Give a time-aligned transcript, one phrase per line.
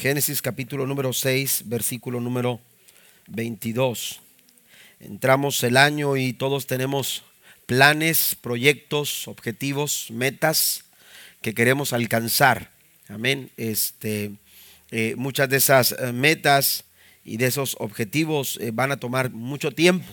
[0.00, 2.58] Génesis capítulo número 6, versículo número
[3.26, 4.22] 22.
[4.98, 7.22] Entramos el año y todos tenemos
[7.66, 10.84] planes, proyectos, objetivos, metas
[11.42, 12.70] que queremos alcanzar.
[13.08, 13.50] Amén.
[13.58, 14.30] Este,
[14.90, 16.84] eh, muchas de esas eh, metas
[17.22, 20.10] y de esos objetivos eh, van a tomar mucho tiempo.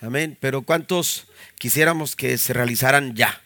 [0.00, 0.36] Amén.
[0.40, 3.40] Pero ¿cuántos quisiéramos que se realizaran ya?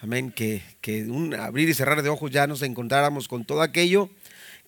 [0.00, 0.32] Amén.
[0.32, 4.10] Que, que un abrir y cerrar de ojos ya nos encontráramos con todo aquello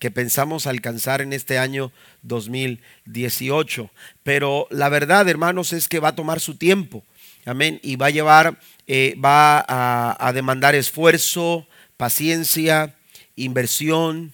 [0.00, 3.90] que pensamos alcanzar en este año 2018.
[4.24, 7.04] Pero la verdad, hermanos, es que va a tomar su tiempo.
[7.44, 7.78] Amén.
[7.82, 11.68] Y va a llevar, eh, va a, demandar esfuerzo,
[11.98, 12.96] paciencia,
[13.36, 14.32] inversión,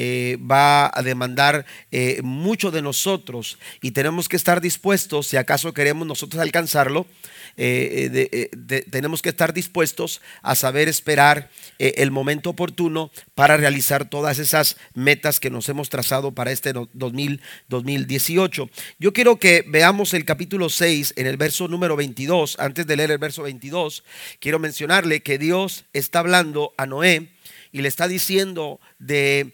[0.00, 5.74] eh, va a demandar eh, mucho de nosotros y tenemos que estar dispuestos, si acaso
[5.74, 7.08] queremos nosotros alcanzarlo,
[7.56, 8.48] eh,
[8.92, 15.40] tenemos que estar dispuestos a saber esperar el momento oportuno para realizar todas esas metas
[15.40, 18.70] que nos hemos trazado para este 2018.
[19.00, 22.60] Yo quiero que veamos el capítulo 6 en el verso número 22.
[22.60, 24.04] Antes de leer el verso 22,
[24.38, 27.30] quiero mencionarle que Dios está hablando a Noé
[27.72, 29.52] y le está diciendo de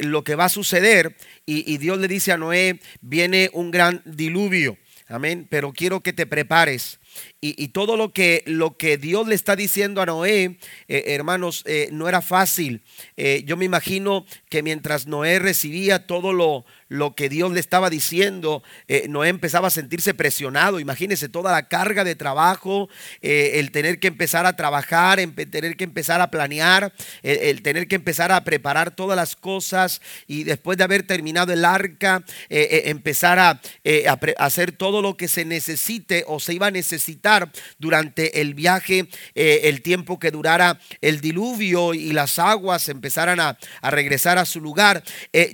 [0.00, 4.02] lo que va a suceder y, y Dios le dice a Noé, viene un gran
[4.04, 4.76] diluvio.
[5.08, 5.46] Amén.
[5.50, 6.99] Pero quiero que te prepares
[7.42, 10.58] y, todo lo que, lo que Dios le está diciendo a Noé,
[10.88, 12.82] eh, hermanos, eh, no era fácil.
[13.16, 17.88] Eh, yo me imagino que mientras Noé recibía todo lo, lo que Dios le estaba
[17.88, 18.62] diciendo,
[19.08, 20.80] Noé empezaba a sentirse presionado.
[20.80, 22.90] Imagínese toda la carga de trabajo,
[23.22, 27.94] el tener que empezar a trabajar, el tener que empezar a planear, el, tener que
[27.94, 33.60] empezar a preparar todas las cosas y después de haber terminado el arca, empezar a,
[34.38, 36.99] hacer todo lo que se necesite o se iba a necesitar
[37.78, 44.38] durante el viaje, el tiempo que durara el diluvio y las aguas empezaran a, regresar
[44.38, 45.02] a su lugar.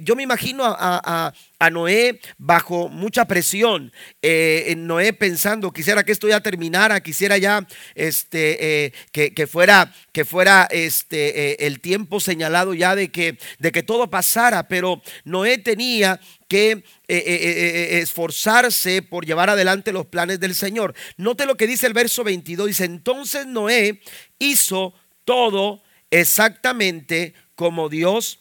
[0.03, 3.93] yo me imagino a a, Noé bajo mucha presión.
[4.21, 10.25] Eh, Noé pensando, quisiera que esto ya terminara, quisiera ya este, eh, que, fuera, que
[10.25, 15.59] fuera este, eh, el tiempo señalado ya de que, de que todo pasara, pero Noé
[15.59, 20.95] tenía que esforzarse por llevar adelante los planes del Señor.
[21.17, 24.01] Note lo que dice el verso 22, dice, entonces Noé
[24.39, 28.41] hizo todo exactamente como Dios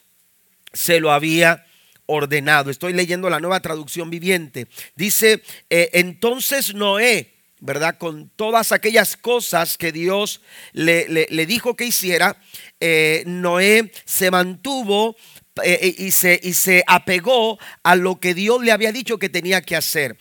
[0.74, 1.65] se lo había
[2.06, 2.70] ordenado.
[2.70, 4.68] Estoy leyendo la nueva traducción viviente.
[4.96, 7.98] Dice, eh, entonces Noé, ¿verdad?
[7.98, 10.42] Con todas aquellas cosas que Dios
[10.74, 12.38] le, dijo que hiciera,
[12.80, 15.16] eh, Noé se mantuvo
[15.64, 19.62] eh, y, se, y, se, apegó a lo que Dios le había dicho que tenía
[19.62, 20.18] que hacer.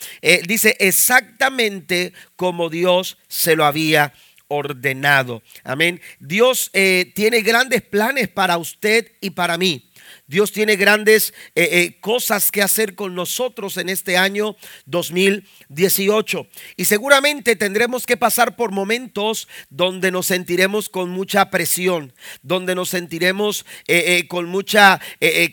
[0.46, 4.14] dice exactamente como Dios se lo había
[4.46, 5.42] ordenado.
[5.64, 6.00] Amén.
[6.20, 9.90] Dios tiene grandes planes para usted y para mí.
[10.26, 16.46] Dios tiene grandes eh, eh, cosas que hacer con nosotros en este año 2018.
[16.76, 22.88] Y seguramente tendremos que pasar por momentos donde nos sentiremos con mucha presión, donde nos
[22.88, 24.98] sentiremos eh, con mucha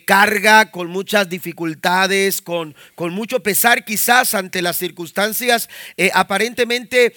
[0.06, 5.68] carga, con muchas dificultades, con, con, mucho pesar quizás ante las circunstancias
[6.14, 7.14] aparentemente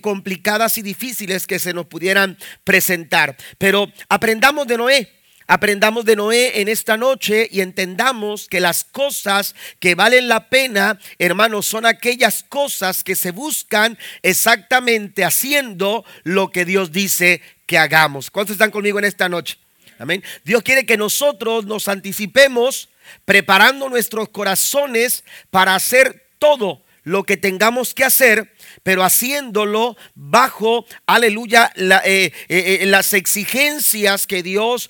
[0.00, 3.36] complicadas y difíciles que se nos pudieran presentar.
[3.56, 5.17] Pero aprendamos de Noé.
[5.50, 10.98] Aprendamos de Noé en esta noche y entendamos que las cosas que valen la pena,
[11.18, 18.30] hermanos, son aquellas cosas que se buscan exactamente haciendo lo que Dios dice que hagamos.
[18.30, 19.56] ¿Cuántos están conmigo en esta noche?
[19.98, 20.22] Amén.
[20.44, 22.90] Dios quiere que nosotros nos anticipemos
[23.24, 28.52] preparando nuestros corazones para hacer todo lo que tengamos que hacer
[28.88, 34.88] pero haciéndolo bajo, aleluya, eh, eh, eh, las exigencias que Dios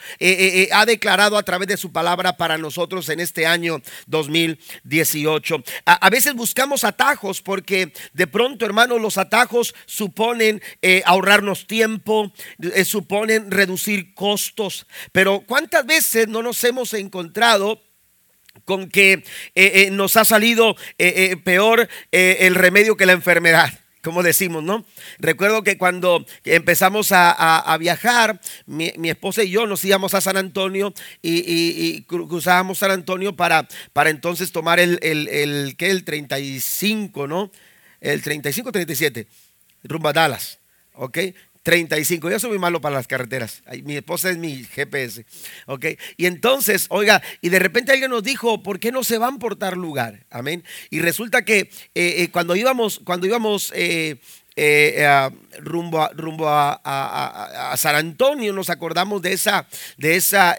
[0.70, 5.64] ha declarado a través de su palabra para nosotros en este año 2018.
[5.84, 10.62] A, veces buscamos atajos porque de pronto, hermanos, los atajos suponen
[11.04, 12.32] ahorrarnos tiempo,
[12.84, 17.82] suponen reducir costos, pero ¿cuántas veces no nos hemos encontrado?
[18.64, 19.22] con que
[19.92, 20.76] nos ha salido
[21.44, 23.72] peor el remedio que la enfermedad
[24.02, 24.84] como decimos, ¿no?
[25.18, 30.92] Recuerdo que cuando empezamos a, viajar, mi, esposa y yo nos íbamos a San Antonio
[31.22, 35.90] y, cruzábamos San Antonio para, para entonces tomar el, el, el, ¿qué?
[35.90, 37.50] el 35, ¿no?
[38.00, 39.26] El 35, 37,
[39.82, 40.60] rumbo a Dallas,
[40.94, 41.18] ¿ok?
[41.68, 42.30] 35.
[42.30, 43.62] Yo soy muy malo para las carreteras.
[43.84, 45.26] Mi esposa es mi GPS.
[45.66, 45.84] ¿Ok?
[46.16, 49.56] Y entonces, oiga, y de repente alguien nos dijo, ¿por qué no se van por
[49.56, 50.24] tal lugar?
[50.30, 50.64] Amén.
[50.88, 54.16] Y resulta que eh, eh, cuando íbamos, cuando íbamos eh,
[55.60, 59.66] rumbo, a, rumbo a, San Antonio, nos acordamos de esa,
[59.96, 60.56] de esa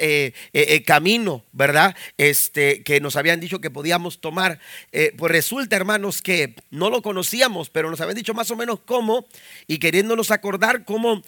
[0.86, 1.96] camino, ¿verdad?
[2.18, 4.60] Este, que nos habían dicho que podíamos tomar.
[5.18, 9.26] pues resulta, hermanos, que no lo conocíamos, pero nos habían dicho más o menos cómo
[9.68, 11.22] y queriéndonos acordar cómo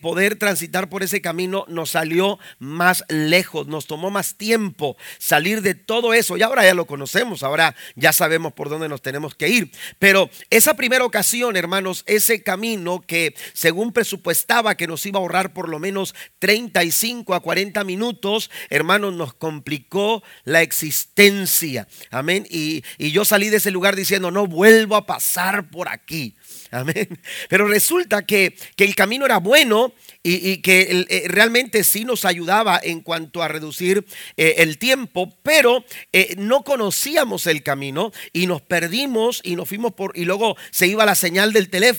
[0.00, 5.74] poder transitar por ese camino nos salió más lejos, nos tomó más tiempo salir de
[5.74, 6.36] todo eso.
[6.36, 9.70] Y ahora ya lo conocemos, ahora ya sabemos por dónde nos tenemos que ir.
[9.98, 15.52] Pero esa primera ocasión, hermanos, ese camino que según presupuestaba que nos iba a ahorrar
[15.52, 21.88] por lo menos 35 a 40 minutos, hermanos, nos complicó la existencia.
[22.10, 22.46] Amén.
[22.50, 26.36] Y, y yo salí de ese lugar diciendo, no vuelvo a pasar por aquí.
[26.70, 27.08] Amén.
[27.48, 29.92] Pero resulta que, que el camino era bueno
[30.22, 34.04] y, que eh, realmente sí nos ayudaba en cuanto a reducir
[34.36, 39.92] eh, el tiempo, pero eh, no conocíamos el camino y nos perdimos y nos fuimos
[39.92, 41.95] por y luego se iba la señal del teléfono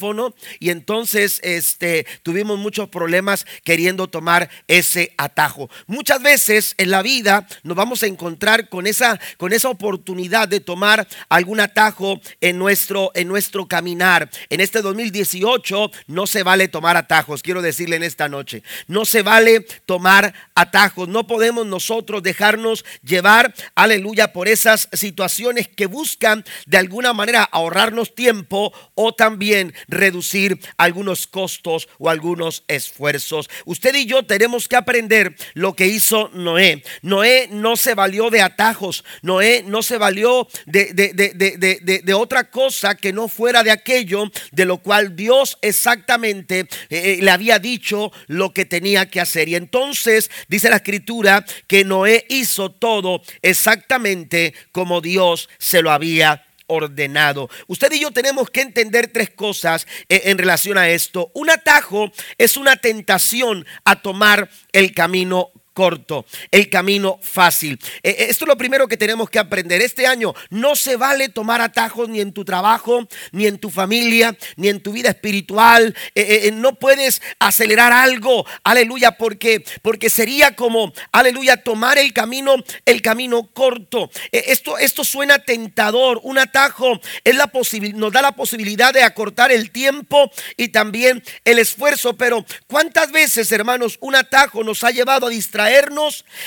[0.59, 5.69] y entonces este tuvimos muchos problemas queriendo tomar ese atajo.
[5.87, 10.59] Muchas veces en la vida nos vamos a encontrar con esa con esa oportunidad de
[10.59, 14.29] tomar algún atajo en nuestro en nuestro caminar.
[14.49, 18.63] En este 2018 no se vale tomar atajos, quiero decirle en esta noche.
[18.87, 21.07] No se vale tomar atajos.
[21.07, 28.15] No podemos nosotros dejarnos llevar, aleluya, por esas situaciones que buscan de alguna manera ahorrarnos
[28.15, 33.49] tiempo o también reducir algunos costos o algunos esfuerzos.
[33.65, 36.83] Usted y yo tenemos que aprender lo que hizo Noé.
[37.01, 39.03] Noé no se valió de atajos.
[39.21, 44.77] Noé no se valió de, de, otra cosa que no fuera de aquello de lo
[44.77, 49.49] cual Dios exactamente eh, eh, le había dicho lo que tenía que hacer.
[49.49, 56.46] Y entonces dice la escritura que Noé hizo todo exactamente como Dios se lo había
[56.67, 57.49] ordenado.
[57.67, 61.31] Usted y yo tenemos que entender tres cosas eh, en relación a esto.
[61.33, 67.79] Un atajo es una tentación a tomar el camino corto, el camino fácil.
[68.01, 69.79] Eh, eh, esto es lo primero que tenemos que aprender.
[69.79, 74.35] Este año no se vale tomar atajos ni en tu trabajo, ni en tu familia,
[74.55, 75.95] ni en tu vida espiritual.
[76.15, 83.03] Eh, no puedes acelerar algo, aleluya, porque, porque sería como, aleluya, tomar el camino, el
[83.03, 84.09] camino corto.
[84.31, 86.21] esto, esto suena tentador.
[86.23, 87.51] Un atajo es la
[87.93, 92.17] nos da la posibilidad de acortar el tiempo y también el esfuerzo.
[92.17, 95.66] Pero ¿cuántas veces, hermanos, un atajo nos ha llevado a distraer?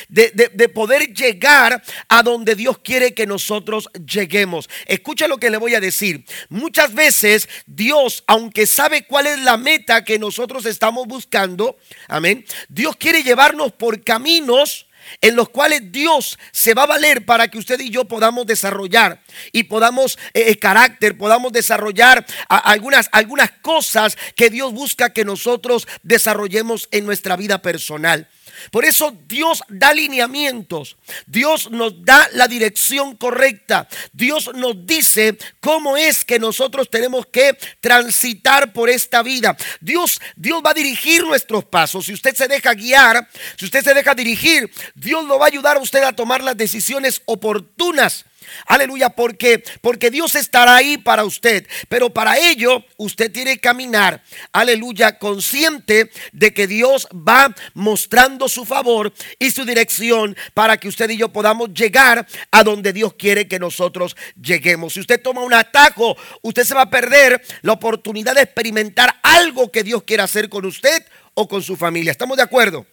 [0.09, 4.69] De, poder llegar a donde Dios quiere que nosotros lleguemos.
[4.87, 6.25] Escucha lo que le voy a decir.
[6.49, 11.77] Muchas veces Dios, aunque sabe cuál es la meta que nosotros estamos buscando,
[12.09, 14.87] amén, Dios quiere llevarnos por caminos
[15.21, 19.21] en los cuales Dios se va a valer para que usted y yo podamos desarrollar
[19.53, 25.87] y podamos eh, eh, carácter, podamos desarrollar algunas, algunas cosas que Dios busca que nosotros
[26.03, 28.29] desarrollemos en nuestra vida personal.
[28.71, 30.97] Por eso Dios da lineamientos,
[31.27, 37.57] Dios nos da la dirección correcta, Dios nos dice cómo es que nosotros tenemos que
[37.81, 39.57] transitar por esta vida.
[39.81, 42.07] Dios, Dios va a dirigir nuestros pasos.
[42.07, 45.77] Si usted se deja guiar, si usted se deja dirigir, Dios lo va a ayudar
[45.77, 48.25] a usted a tomar las decisiones oportunas.
[48.67, 54.23] Aleluya, porque porque Dios estará ahí para usted, pero para ello usted tiene que caminar,
[54.53, 61.11] aleluya, consciente de que Dios va mostrando su favor y su dirección para que usted
[61.11, 64.95] y yo podamos llegar a donde Dios quiere que nosotros lleguemos.
[64.95, 69.71] Si usted toma un atajo, usted se va a perder la oportunidad de experimentar algo
[69.71, 71.05] que Dios quiere hacer con usted
[71.35, 72.13] o con su familia.
[72.13, 72.87] ¿Estamos de acuerdo?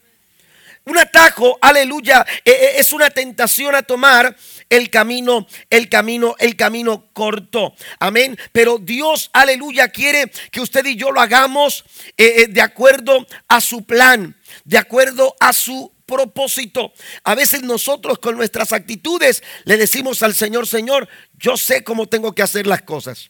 [0.87, 4.33] Un atajo, aleluya, e, e, es una tentación a tomar
[4.69, 7.75] el camino, el camino, el camino corto.
[7.99, 8.39] Amén.
[8.53, 11.83] Pero Dios, aleluya, quiere que usted y yo lo hagamos
[12.15, 16.93] eh, eh, de acuerdo a su plan, de acuerdo a su propósito.
[17.25, 22.33] A veces nosotros con nuestras actitudes le decimos al Señor, Señor, yo sé cómo tengo
[22.33, 23.29] que hacer las cosas.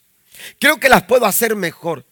[0.59, 2.05] Creo que las puedo hacer mejor.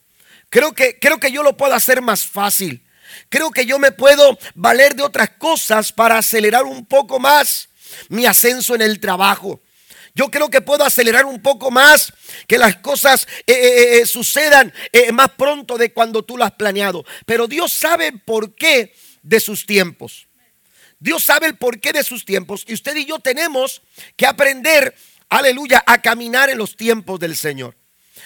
[0.50, 2.85] Creo que, creo que yo lo puedo hacer más fácil.
[3.30, 7.70] Creo que yo me puedo valer de otras cosas para acelerar un poco más
[8.10, 9.62] mi ascenso en el trabajo.
[10.14, 12.14] Yo creo que puedo acelerar un poco más,
[12.48, 14.74] que las cosas eh, eh, eh, sucedan
[15.12, 17.04] más pronto de cuando tú lo has planeado.
[17.26, 20.28] Pero Dios sabe el porqué de sus tiempos.
[21.00, 22.64] Dios sabe el porqué de sus tiempos.
[22.66, 23.82] Y usted y yo tenemos
[24.16, 24.96] que aprender,
[25.28, 27.76] aleluya, a caminar en los tiempos del Señor.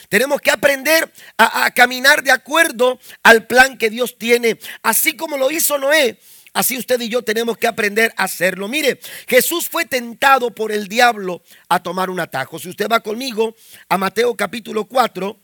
[0.09, 4.59] Tenemos que aprender a, caminar de acuerdo al plan que Dios tiene.
[4.81, 6.19] Así como lo hizo Noé,
[6.51, 8.67] Así usted y yo tenemos que aprender a hacerlo.
[8.67, 12.57] Mire, Jesús fue tentado por el diablo a tomar un atajo.
[12.57, 13.55] Si usted va conmigo
[13.87, 15.39] a Mateo capítulo 4,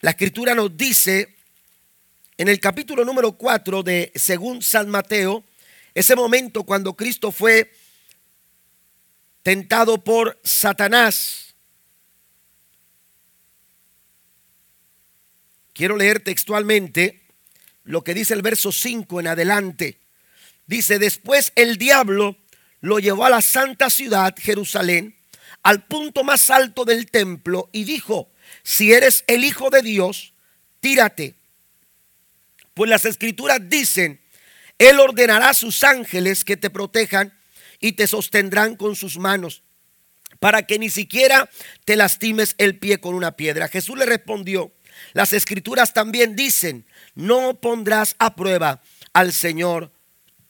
[0.00, 1.34] La escritura nos dice
[2.38, 5.44] en el capítulo número 4 de según San Mateo,
[5.92, 7.72] ese momento cuando Cristo fue
[9.42, 11.51] tentado por Satanás.
[15.72, 17.20] Quiero leer textualmente
[17.84, 19.98] lo que dice el verso 5 en adelante.
[20.66, 22.36] Dice, después el diablo
[22.80, 25.16] lo llevó a la santa ciudad, Jerusalén,
[25.62, 28.30] al punto más alto del templo y dijo,
[28.62, 30.34] si eres el Hijo de Dios,
[30.80, 31.34] tírate.
[32.74, 34.20] Pues las escrituras dicen,
[34.78, 37.32] Él ordenará a sus ángeles que te protejan
[37.80, 39.62] y te sostendrán con sus manos
[40.38, 41.48] para que ni siquiera
[41.84, 43.68] te lastimes el pie con una piedra.
[43.68, 44.72] Jesús le respondió,
[45.12, 48.82] las escrituras también dicen, no pondrás a prueba
[49.12, 49.90] al Señor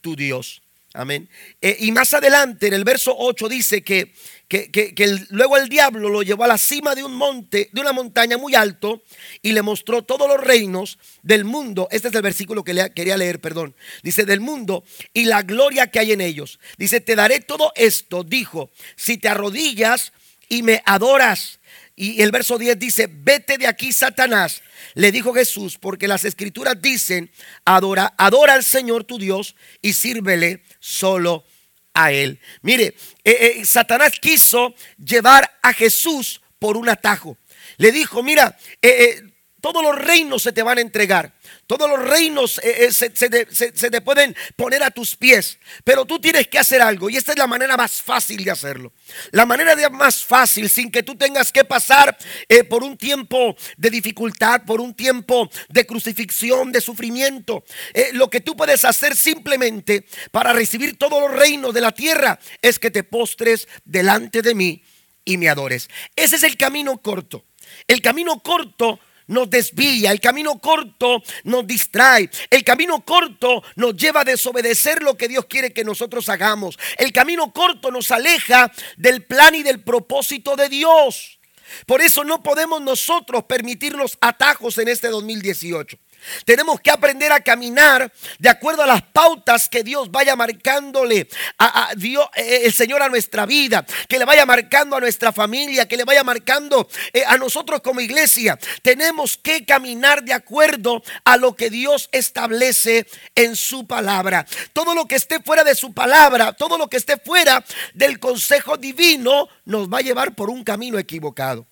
[0.01, 0.63] tu Dios.
[0.95, 1.27] Amén.
[1.59, 4.13] Eh, y más adelante en el verso 8 dice que,
[4.47, 8.37] que, luego el diablo lo llevó a la cima de un monte, de una montaña
[8.37, 9.01] muy alto,
[9.41, 11.87] y le mostró todos los reinos del mundo.
[11.89, 13.75] Este es el versículo que le, quería leer, perdón.
[14.03, 14.83] Dice, del mundo
[15.13, 16.59] y la gloria que hay en ellos.
[16.77, 20.13] Dice, te daré todo esto, dijo, si te arrodillas
[20.47, 21.59] y me adoras.
[21.95, 24.63] Y el verso 10 dice, vete de aquí, Satanás.
[24.95, 27.31] Le dijo Jesús, porque las escrituras dicen,
[27.65, 31.45] adora, adora al Señor tu Dios y sírvele solo
[31.93, 32.39] a él.
[32.61, 37.37] Mire, eh, eh, Satanás quiso llevar a Jesús por un atajo.
[37.77, 39.21] Le dijo, mira, eh,
[39.63, 41.33] todos los reinos se te van a entregar.
[41.67, 46.49] Todos los reinos eh, eh, se, te pueden poner a tus pies, pero tú tienes
[46.49, 48.91] que hacer algo y esta es la manera más fácil de hacerlo.
[49.31, 52.17] La manera de más fácil sin que tú tengas que pasar
[52.49, 57.63] eh, por un tiempo de dificultad, por un tiempo de crucifixión, de sufrimiento.
[58.11, 62.79] lo que tú puedes hacer simplemente para recibir todos los reinos de la tierra es
[62.79, 64.83] que te postres delante de mí
[65.23, 65.87] y me adores.
[66.17, 67.45] Ese es el camino corto.
[67.87, 74.21] El camino corto nos desvía, el camino corto nos distrae, el camino corto nos lleva
[74.21, 79.23] a desobedecer lo que Dios quiere que nosotros hagamos, el camino corto nos aleja del
[79.23, 81.39] plan y del propósito de Dios.
[81.85, 85.97] Por eso no podemos nosotros permitirnos atajos en este 2018.
[86.45, 91.27] Tenemos que aprender a caminar de acuerdo a las pautas que Dios vaya marcándole
[91.57, 95.31] a, Dios, eh, eh, el Señor a nuestra vida, que le vaya marcando a nuestra
[95.31, 98.57] familia, que le vaya marcando eh, a nosotros como iglesia.
[98.81, 104.45] Tenemos que caminar de acuerdo a lo que Dios establece en su palabra.
[104.73, 107.63] Todo lo que esté fuera de su palabra, todo lo que esté fuera
[107.93, 111.67] del consejo divino, nos va a llevar por un camino equivocado.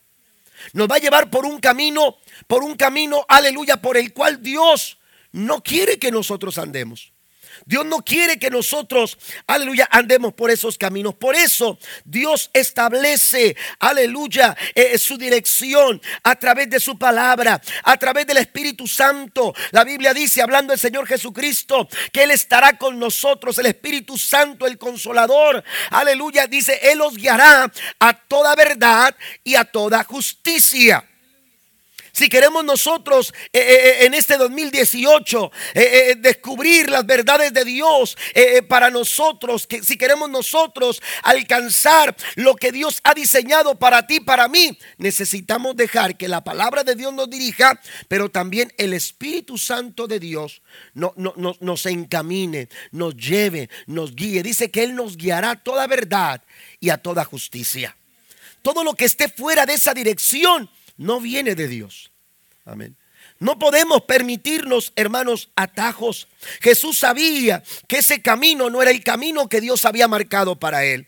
[0.73, 4.97] Nos va a llevar por un camino, por un camino, aleluya, por el cual Dios
[5.31, 7.10] no quiere que nosotros andemos.
[7.65, 9.17] Dios no quiere que nosotros,
[9.47, 11.15] aleluya, andemos por esos caminos.
[11.15, 18.27] Por eso Dios establece, aleluya, eh, su dirección a través de su palabra, a través
[18.27, 19.53] del Espíritu Santo.
[19.71, 24.65] La Biblia dice, hablando del Señor Jesucristo, que Él estará con nosotros, el Espíritu Santo,
[24.65, 25.63] el Consolador.
[25.89, 31.07] Aleluya, dice, Él los guiará a toda verdad y a toda justicia.
[32.11, 35.51] Si queremos nosotros eh, eh, eh, en este 2018
[36.17, 38.17] descubrir las verdades de Dios
[38.67, 44.47] para nosotros, que si queremos nosotros alcanzar lo que Dios ha diseñado para ti, para
[44.47, 50.07] mí, necesitamos dejar que la palabra de Dios nos dirija, pero también el Espíritu Santo
[50.07, 50.61] de Dios
[50.93, 54.43] nos encamine, nos lleve, nos guíe.
[54.43, 56.41] Dice que Él nos guiará a toda verdad
[56.79, 57.95] y a toda justicia.
[58.61, 60.69] Todo lo que esté fuera de esa dirección
[61.01, 62.11] no viene de Dios.
[62.65, 62.95] Amén.
[63.39, 66.27] No podemos permitirnos, hermanos, atajos.
[66.61, 71.07] Jesús sabía que ese camino no era el camino que Dios había marcado para él.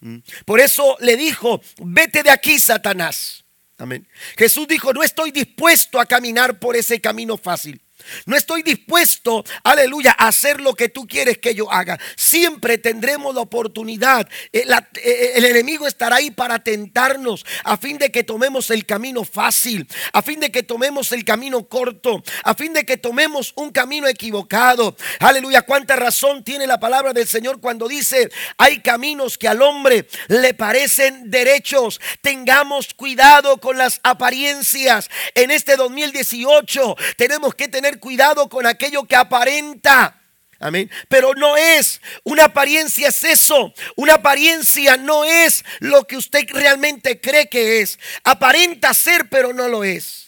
[0.00, 0.18] Mm.
[0.44, 3.44] Por eso le dijo, vete de aquí, Satanás.
[3.76, 4.06] Amén.
[4.36, 7.80] Jesús dijo, no estoy dispuesto a caminar por ese camino fácil.
[8.26, 11.98] No estoy dispuesto, aleluya, a hacer lo que tú quieres que yo haga.
[12.16, 14.28] Siempre tendremos la oportunidad.
[14.52, 14.66] Eh,
[15.02, 19.86] eh, el, enemigo estará ahí para tentarnos a fin de que tomemos el camino fácil,
[20.12, 24.08] a fin de que tomemos el camino corto, a fin de que tomemos un camino
[24.08, 24.96] equivocado.
[25.20, 30.08] Aleluya, cuánta razón tiene la palabra del Señor cuando dice, hay caminos que al hombre
[30.28, 32.00] le parecen derechos.
[32.20, 35.08] Tengamos cuidado con las apariencias.
[35.34, 40.20] En este 2018 tenemos que tener cuidado con aquello que aparenta.
[40.60, 40.90] Amén.
[41.08, 42.00] Pero no es.
[42.22, 43.74] Una apariencia es eso.
[43.96, 47.98] Una apariencia no es lo que usted realmente cree que es.
[48.22, 50.24] Aparenta ser, pero no lo es.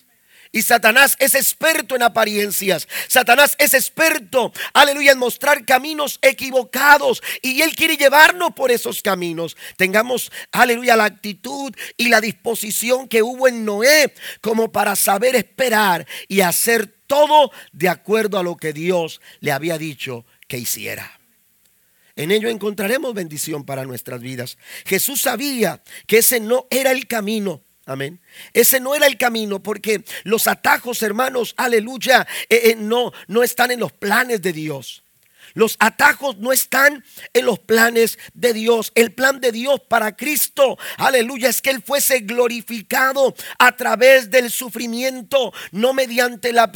[0.57, 2.89] Y Satanás es experto en apariencias.
[3.09, 7.23] Satanás es experto, aleluya, en mostrar caminos equivocados.
[7.43, 9.55] Y él quiere llevarnos por esos caminos.
[9.77, 16.07] Tengamos, aleluya, la actitud y la disposición que hubo en Noé como para saber esperar
[16.27, 21.21] y hacer todo de acuerdo a lo que Dios le había dicho que hiciera.
[22.17, 24.57] En ello encontraremos bendición para nuestras vidas.
[24.87, 27.63] Jesús sabía que ese no era el camino.
[27.85, 28.21] Amén.
[28.53, 33.71] Ese no era el camino porque los atajos, hermanos, aleluya, eh, eh, no, no están
[33.71, 35.05] en los planes de Dios.
[35.57, 38.93] Los atajos no están en los planes de Dios.
[38.95, 44.51] El plan de Dios para Cristo, aleluya, es que Él fuese glorificado a través del
[44.51, 46.71] sufrimiento, no mediante la,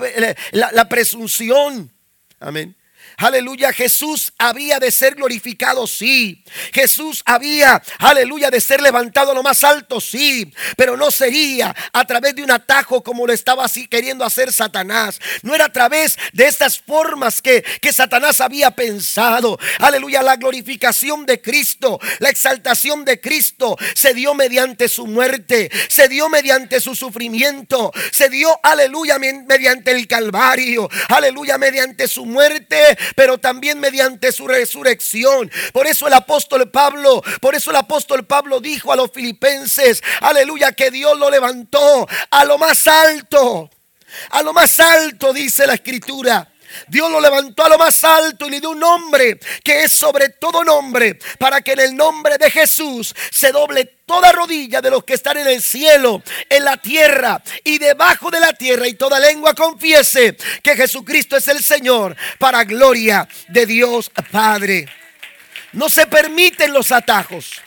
[0.53, 1.93] la, la presunción.
[2.39, 2.75] Amén.
[3.21, 6.43] Aleluya, Jesús había de ser glorificado, sí.
[6.73, 10.51] Jesús había, aleluya, de ser levantado a lo más alto, sí.
[10.75, 15.21] Pero no sería a través de un atajo como lo estaba así queriendo hacer Satanás.
[15.43, 19.59] No era a través de estas formas que, que Satanás había pensado.
[19.81, 26.09] Aleluya, la glorificación de Cristo, la exaltación de Cristo se dio mediante su muerte, se
[26.09, 33.39] dio mediante su sufrimiento, se dio, aleluya, mediante el Calvario, aleluya, mediante su muerte pero
[33.39, 35.51] también mediante su resurrección.
[35.73, 40.73] Por eso el apóstol Pablo, por eso el apóstol Pablo dijo a los filipenses, aleluya,
[40.73, 43.71] que Dios lo levantó a lo más alto.
[44.31, 46.50] A lo más alto, dice la escritura.
[46.89, 50.31] Dios lo levantó a lo más alto y le dio un nombre que es sobre
[50.31, 55.05] todo nombre, para que en el nombre de Jesús se doble toda rodilla de los
[55.05, 59.21] que están en el cielo, en la tierra y debajo de la tierra, y toda
[59.21, 64.87] lengua confiese que Jesucristo es el Señor, para gloria de Dios Padre.
[65.73, 67.63] No se permiten los atajos.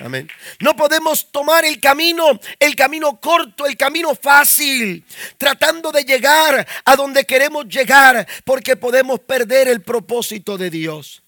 [0.00, 0.28] Amén.
[0.60, 5.04] No podemos tomar el camino, el camino corto, el camino fácil,
[5.36, 11.22] tratando de llegar a donde queremos llegar, porque podemos perder el propósito de Dios.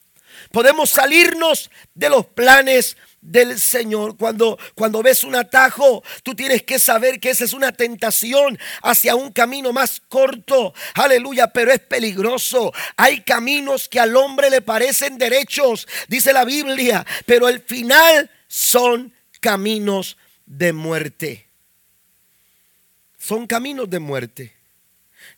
[0.53, 4.17] Podemos salirnos de los planes del Señor.
[4.17, 9.15] Cuando, cuando ves un atajo, tú tienes que saber que esa es una tentación hacia
[9.15, 10.73] un camino más corto.
[10.95, 12.73] Aleluya, pero es peligroso.
[12.97, 19.15] Hay caminos que al hombre le parecen derechos, dice la Biblia, pero el final son
[19.39, 21.47] caminos de muerte.
[23.17, 24.53] Son caminos de muerte.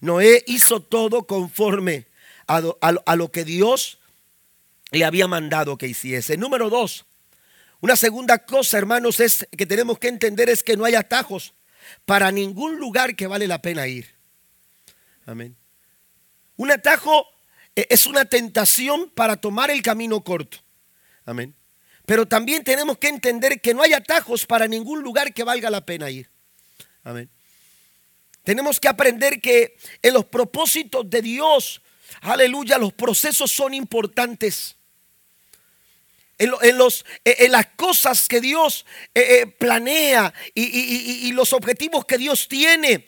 [0.01, 2.07] Noé hizo todo conforme
[2.46, 3.98] a, lo que Dios
[4.92, 6.38] le había mandado que hiciese.
[6.38, 7.05] Número dos,
[7.81, 11.53] una segunda cosa, hermanos, es que tenemos que entender es que no hay atajos
[12.07, 14.09] para ningún lugar que vale la pena ir.
[15.27, 15.55] Amén.
[16.57, 17.27] Un atajo
[17.77, 20.57] eh, es una tentación para tomar el camino corto.
[21.27, 21.55] Amén.
[22.12, 25.87] Pero también tenemos que entender que no hay atajos para ningún lugar que valga la
[25.87, 26.29] pena ir.
[27.05, 27.31] Amén.
[28.42, 31.81] Tenemos que aprender que en los propósitos de Dios,
[32.20, 34.77] aleluya, los procesos son importantes
[36.42, 42.18] en, los, eh, en las cosas que Dios eh, eh, planea y, los objetivos que
[42.18, 43.07] Dios tiene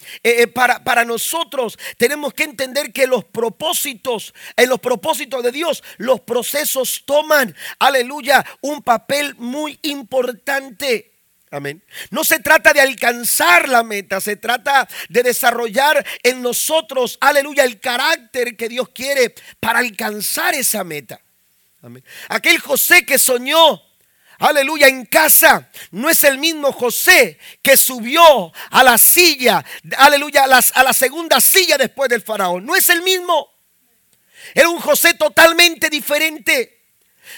[0.55, 6.20] para, para nosotros, tenemos que entender que los propósitos, en los propósitos de Dios, los
[6.20, 11.12] procesos toman, aleluya, un papel muy importante.
[11.51, 11.85] Amén.
[12.11, 17.79] No se trata de alcanzar la meta, se trata de desarrollar en nosotros, aleluya, el
[17.79, 21.20] carácter que Dios quiere para alcanzar esa meta.
[22.29, 23.83] Aquel José que soñó,
[24.38, 29.64] aleluya, en casa, no es el mismo José que subió a la silla,
[29.99, 32.64] aleluya, a, la segunda silla después del faraón.
[32.64, 33.53] No es el mismo.
[34.55, 36.85] Era un José totalmente diferente.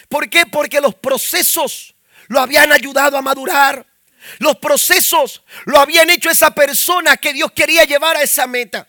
[0.08, 0.46] ¿Por qué?
[0.46, 1.94] Porque los procesos
[2.28, 3.86] lo habían ayudado a madurar.
[4.38, 8.88] Los procesos lo habían hecho esa persona que Dios quería llevar a esa meta.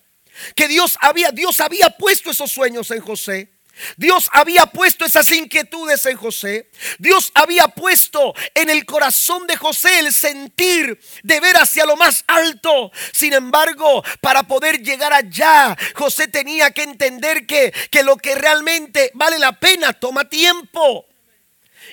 [0.55, 3.56] Que Dios había, Dios había puesto esos sueños en José.
[3.95, 6.69] Dios había puesto esas inquietudes en José.
[6.99, 12.23] Dios había puesto en el corazón de José el sentir de ver hacia lo más
[12.27, 12.91] alto.
[13.13, 19.11] Sin embargo, para poder llegar allá, José tenía que entender que, que lo que realmente
[19.13, 21.05] vale la pena toma tiempo.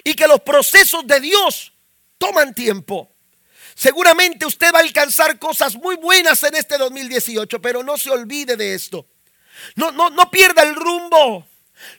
[0.03, 1.73] Y que los procesos de Dios
[2.19, 3.11] toman tiempo.
[3.75, 8.57] Seguramente usted va a alcanzar cosas muy buenas en este 2018, pero no se olvide
[8.57, 9.07] de esto.
[9.77, 11.47] No, no, no pierda el rumbo.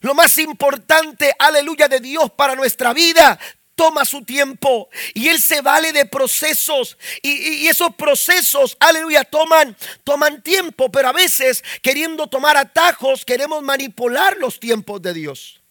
[0.01, 3.39] Lo más importante, aleluya, de Dios para nuestra vida
[3.75, 10.41] toma su tiempo y Él se vale de procesos y, esos procesos, aleluya, toman, toman
[10.41, 15.61] tiempo, pero a veces queriendo tomar atajos queremos manipular los tiempos de Dios.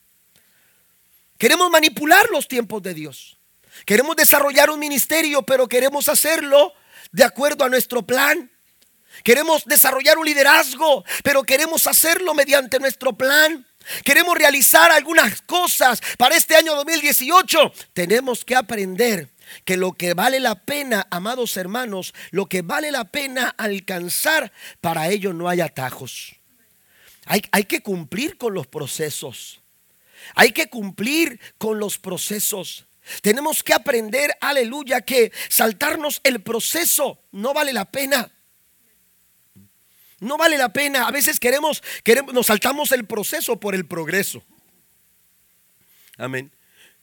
[1.39, 3.39] Queremos manipular los tiempos de Dios.
[3.85, 6.73] Queremos desarrollar un ministerio, pero queremos hacerlo
[7.11, 8.51] de acuerdo a nuestro plan.
[9.23, 13.67] Queremos desarrollar un liderazgo, pero queremos hacerlo mediante nuestro plan.
[14.05, 17.73] Queremos realizar algunas cosas para este año 2018.
[17.93, 19.31] Tenemos que aprender
[19.65, 25.09] que lo que vale la pena, amados hermanos, lo que vale la pena alcanzar, para
[25.09, 26.37] ello no hay atajos.
[27.27, 29.61] Hay, hay que cumplir con los procesos.
[30.35, 32.87] Hay que cumplir con los procesos.
[33.21, 38.31] Tenemos que aprender, aleluya, que saltarnos el proceso no vale la pena.
[40.21, 41.07] No vale la pena.
[41.07, 44.43] A veces queremos, queremos, nos saltamos el proceso por el progreso.
[46.17, 46.53] Amén.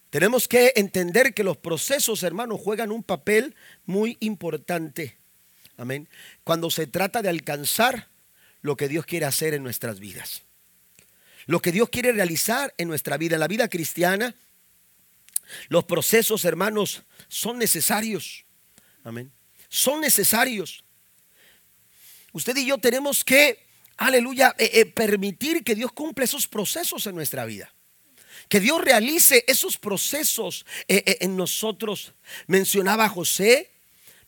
[0.10, 5.17] Tenemos que entender que los procesos, hermanos, juegan un papel muy importante.
[5.78, 6.10] Amén.
[6.43, 8.10] Cuando se trata de alcanzar
[8.62, 10.43] lo que Dios quiere hacer en nuestras vidas.
[11.45, 14.36] Lo que Dios quiere realizar en nuestra vida, en la vida cristiana,
[15.69, 18.45] los procesos, hermanos, son necesarios.
[19.04, 19.32] Amén.
[19.69, 20.84] Son necesarios.
[22.34, 23.65] Usted y yo tenemos que,
[23.98, 27.74] aleluya, eh, eh, permitir que Dios cumpla esos procesos en nuestra vida.
[28.48, 32.13] Que Dios realice esos procesos eh, en nosotros.
[32.48, 33.72] Mencionaba José,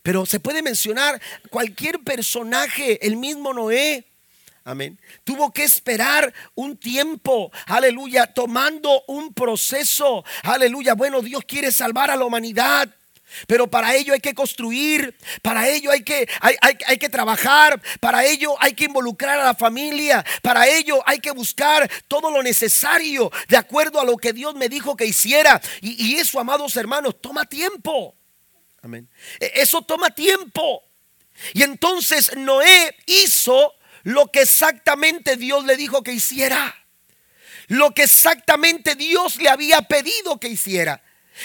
[0.01, 4.05] pero se puede mencionar cualquier personaje, el mismo Noé.
[4.65, 4.97] Amén.
[5.25, 10.23] Tuvo que esperar un tiempo, aleluya, tomando un proceso.
[10.43, 12.89] Aleluya, bueno, Dios quiere salvar a la humanidad.
[13.47, 16.55] Pero para ello hay que construir, para ello hay que, hay,
[16.85, 21.31] hay, que trabajar, para ello hay que involucrar a la familia, para ello hay que
[21.31, 25.59] buscar todo lo necesario de acuerdo a lo que Dios me dijo que hiciera.
[25.81, 28.15] Y, y eso, amados hermanos, toma tiempo.
[28.81, 29.09] Amén.
[29.39, 30.83] E, eso toma tiempo.
[31.53, 36.75] Y entonces Noé hizo lo que exactamente Dios le dijo que hiciera.
[37.67, 41.01] Lo que exactamente Dios le había pedido que hiciera.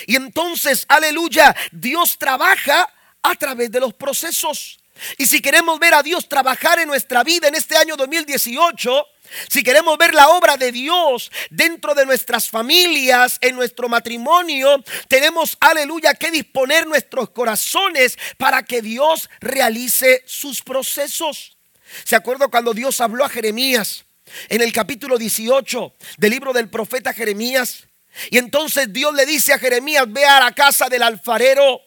[0.07, 2.88] Y entonces, aleluya, Dios trabaja
[3.22, 4.79] a través de los procesos.
[5.16, 9.07] Y si queremos ver a Dios trabajar en nuestra vida en este año 2018,
[9.48, 15.57] si queremos ver la obra de Dios dentro de nuestras familias, en nuestro matrimonio, tenemos,
[15.61, 21.57] aleluya, que disponer nuestros corazones para que Dios realice sus procesos.
[22.05, 24.05] ¿Se acuerda cuando Dios habló a Jeremías
[24.48, 27.88] en el capítulo 18 del libro del profeta Jeremías?
[28.31, 31.81] Y entonces Dios le dice a Jeremías, ve a la casa del alfarero.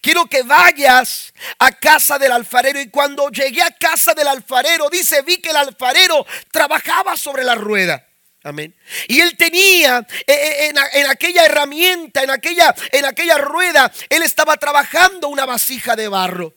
[0.00, 2.80] Quiero que vayas a casa del alfarero.
[2.80, 7.54] Y cuando llegué a casa del alfarero, dice, vi que el alfarero trabajaba sobre la
[7.54, 8.06] rueda.
[8.42, 8.74] Amén.
[9.08, 14.56] Y él tenía eh, eh, en, aquella herramienta, en aquella, en aquella rueda, él estaba
[14.56, 16.54] trabajando una vasija de barro.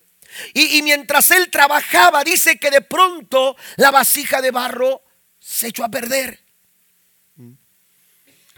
[0.54, 5.02] Y, y mientras él trabajaba, dice que de pronto la vasija de barro
[5.40, 6.40] se echó a perder.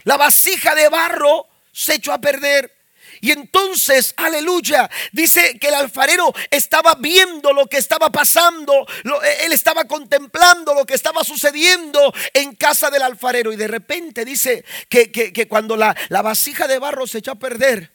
[0.04, 2.72] La vasija de barro se echó a perder.
[3.20, 8.72] Y entonces, aleluya, dice que el alfarero estaba viendo lo que estaba pasando,
[9.22, 13.52] e, él estaba contemplando lo que estaba sucediendo en casa del alfarero.
[13.52, 17.92] Y de repente dice que, cuando la, vasija de barro se echó a perder,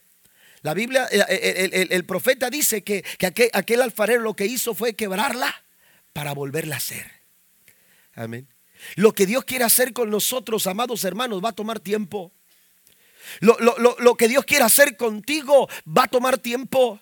[0.62, 4.94] la Biblia, eh, eh, el, profeta dice que, aquel, aquel alfarero lo que hizo fue
[4.94, 5.62] quebrarla
[6.14, 7.06] para volverla a hacer.
[8.14, 8.48] Amén.
[8.96, 12.32] Lo que Dios quiere hacer con nosotros, amados hermanos, va a tomar tiempo.
[13.40, 17.00] Lo, que Dios quiere hacer contigo va a tomar tiempo.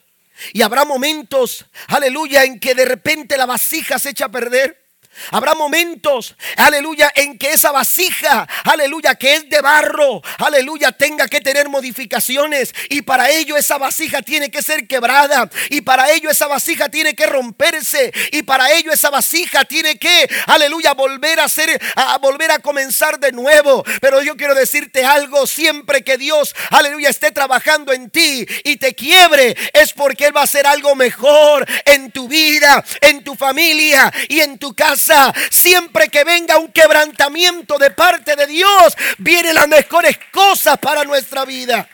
[0.52, 4.85] Y habrá momentos, aleluya, en que de repente la vasija se echa a perder.
[5.30, 11.40] Habrá momentos, aleluya, en que esa vasija, aleluya, que es de barro, aleluya, tenga que
[11.40, 12.74] tener modificaciones.
[12.90, 15.48] Y para ello esa vasija tiene que ser quebrada.
[15.70, 18.12] Y para ello esa vasija tiene que romperse.
[18.32, 23.18] Y para ello esa vasija tiene que, aleluya, volver a ser, a volver a comenzar
[23.18, 23.84] de nuevo.
[24.00, 28.94] Pero yo quiero decirte algo, siempre que Dios, aleluya, esté trabajando en ti y te
[28.94, 34.12] quiebre, es porque Él va a hacer algo mejor en tu vida, en tu familia
[34.28, 35.05] y en tu casa
[35.50, 41.44] siempre que venga un quebrantamiento de parte de Dios, vienen las mejores cosas para nuestra
[41.44, 41.88] vida.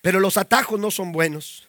[0.00, 1.68] Pero los atajos no son buenos.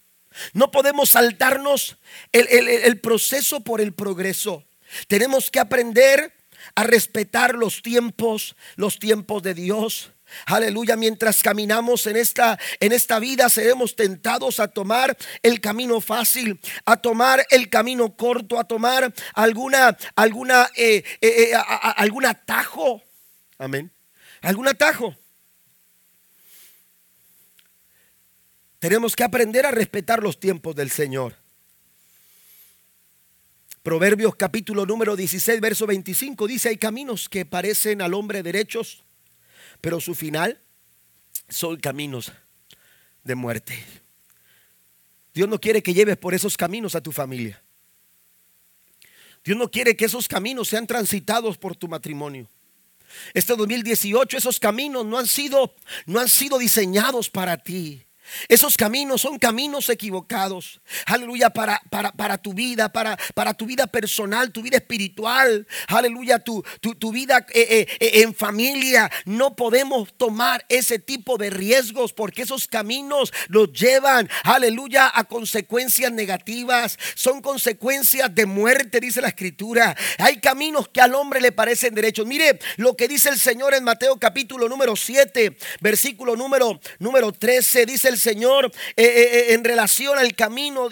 [0.54, 1.98] No podemos saltarnos
[2.32, 4.64] el, proceso por el progreso.
[5.08, 6.34] Tenemos que aprender
[6.76, 10.11] a respetar los tiempos, los tiempos de Dios.
[10.46, 16.60] Aleluya, mientras caminamos en esta, en esta vida seremos tentados a tomar el camino fácil,
[16.86, 21.54] a tomar el camino corto, a tomar alguna, alguna, eh, eh, eh,
[21.96, 23.02] algún atajo.
[23.58, 23.92] Amén.
[24.42, 25.16] Algún atajo.
[28.80, 31.36] Tenemos que aprender a respetar los tiempos del Señor.
[33.84, 39.04] Proverbios capítulo número 16, verso 25 dice, hay caminos que parecen al hombre derechos
[39.82, 40.60] pero su final
[41.50, 42.32] son caminos
[43.24, 43.84] de muerte.
[45.34, 47.62] Dios no quiere que lleves por esos caminos a tu familia.
[49.44, 52.48] Dios no quiere que esos caminos sean transitados por tu matrimonio.
[53.34, 55.74] Este 2018 esos caminos no han sido
[56.06, 58.06] no han sido diseñados para ti.
[58.48, 60.82] Esos caminos son caminos equivocados.
[61.06, 65.68] Aleluya, para, para, para tu vida, para, para, tu vida personal, tu vida espiritual.
[65.88, 69.12] Aleluya, tu, tu, vida eh, eh, eh, en familia.
[69.26, 76.12] No podemos tomar ese tipo de riesgos porque esos caminos los llevan, aleluya, a consecuencias
[76.12, 76.98] negativas.
[77.16, 79.96] Son consecuencias de muerte, dice la escritura.
[80.20, 82.26] Hay caminos que al hombre le parecen derechos.
[82.26, 87.86] Mire lo que dice el Señor en Mateo capítulo número 7, versículo número, número 13.
[87.86, 88.72] Dice el Señor eh,
[89.04, 90.90] eh, eh, en relación al camino,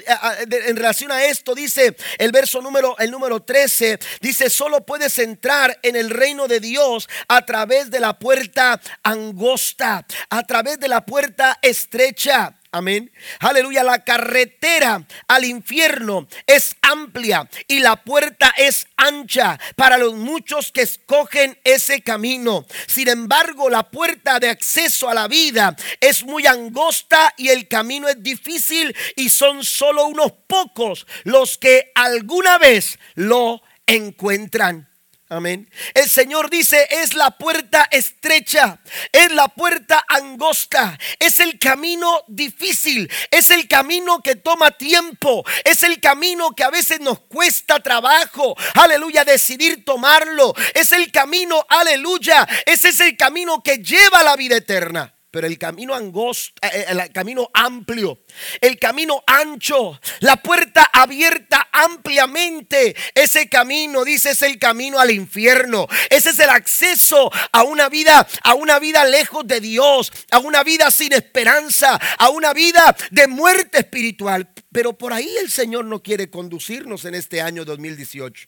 [0.50, 5.78] en relación a esto, dice el verso número, el número 13, dice, solo puedes entrar
[5.84, 11.06] en el reino de Dios a través de la puerta angosta, a través de la
[11.06, 12.59] puerta estrecha.
[12.72, 13.12] Amén.
[13.40, 13.84] Aleluya.
[13.84, 20.84] La carretera al infierno es amplia y la puerta es ancha para los muchos que
[20.84, 22.68] escogen ese camino.
[22.86, 28.08] Sin embargo, la puerta de acceso a la vida es muy angosta y el camino
[28.08, 34.89] es difícil y son solo unos pocos los que alguna vez lo encuentran.
[35.32, 35.70] Amén.
[35.94, 38.80] El Señor dice, es la puerta estrecha,
[39.12, 45.84] es la puerta angosta, es el camino difícil, es el camino que toma tiempo, es
[45.84, 52.48] el camino que a veces nos cuesta trabajo, aleluya, decidir tomarlo, es el camino, aleluya,
[52.66, 55.14] ese es el camino que lleva a la vida eterna.
[55.32, 58.20] Pero el camino angosto, eh, eh, el camino amplio,
[58.62, 65.88] el camino ancho, la puerta abierta ampliamente, ese camino, dice, es el camino al infierno.
[66.10, 70.64] Ese es el acceso a una vida, a una vida lejos de Dios, a una
[70.64, 74.52] vida sin esperanza, a una vida de muerte espiritual.
[74.72, 78.48] Pero por ahí el Señor no quiere conducirnos en este año 2018.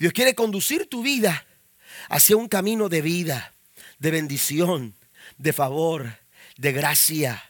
[0.00, 1.46] Dios quiere conducir tu vida
[2.08, 3.54] hacia un camino de vida,
[4.00, 4.96] de bendición
[5.42, 6.18] de favor,
[6.56, 7.42] de gracia.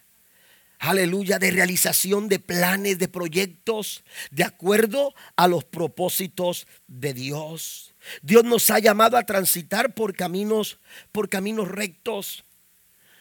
[0.79, 7.95] Aleluya, de realización de planes, de proyectos, de acuerdo a los propósitos de Dios.
[8.23, 10.81] Dios nos ha llamado a transitar por caminos,
[11.13, 12.45] por caminos rectos.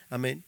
[0.08, 0.42] Amén.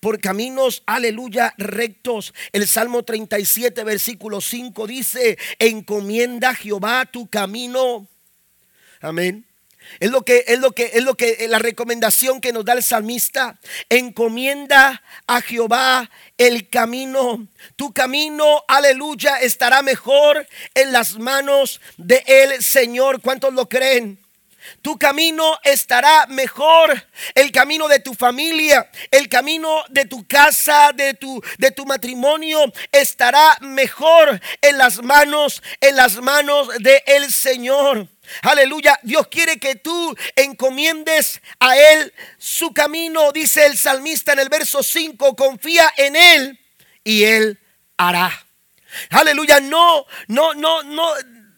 [0.00, 2.34] Por caminos, aleluya, rectos.
[2.52, 8.06] El Salmo 37, versículo 5 dice, encomienda a Jehová tu camino.
[9.00, 9.47] Amén.
[10.00, 12.82] Es lo que es lo que es lo que la recomendación que nos da el
[12.82, 13.58] salmista.
[13.88, 17.46] Encomienda a Jehová el camino.
[17.76, 23.20] Tu camino, aleluya, estará mejor en las manos de el Señor.
[23.20, 24.18] ¿Cuántos lo creen?
[24.82, 27.06] Tu camino estará mejor.
[27.34, 32.72] El camino de tu familia, el camino de tu casa, de tu, de tu matrimonio
[32.92, 38.08] estará mejor en las manos, en las manos de el Señor.
[38.42, 38.98] Aleluya.
[39.02, 44.82] Dios quiere que tú encomiendes a Él su camino, dice el salmista en el verso
[44.82, 45.36] 5.
[45.36, 46.60] Confía en Él
[47.04, 47.58] y Él
[47.96, 48.46] hará.
[49.10, 49.60] Aleluya.
[49.60, 51.12] No, no, no, no.